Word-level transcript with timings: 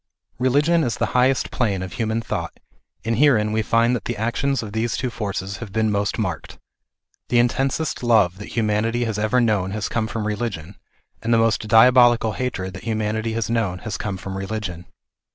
Religion 0.39 0.83
is 0.83 0.95
the 0.97 1.05
highest 1.13 1.51
plane 1.51 1.83
of 1.83 1.93
human 1.93 2.23
thought, 2.23 2.59
and 3.05 3.19
herein 3.19 3.51
we 3.51 3.61
find 3.61 3.95
that 3.95 4.05
the 4.05 4.17
actions 4.17 4.63
of 4.63 4.73
these 4.73 4.97
two 4.97 5.11
forces 5.11 5.57
have 5.57 5.71
been 5.71 5.91
most 5.91 6.17
marked. 6.17 6.57
The 7.29 7.37
in 7.37 7.47
tensest 7.49 8.01
love 8.01 8.39
that 8.39 8.57
humanity 8.57 9.03
has 9.05 9.19
ever 9.19 9.39
known 9.39 9.69
has 9.77 9.87
come 9.87 10.07
from 10.07 10.25
religion, 10.25 10.73
and 11.21 11.31
the 11.31 11.37
most 11.37 11.67
diabolical 11.67 12.31
hatred 12.31 12.73
that 12.73 12.83
humanity 12.85 13.33
has 13.33 13.47
known 13.47 13.77
has 13.85 13.95
come 13.95 14.17
from 14.17 14.35
religion. 14.39 14.87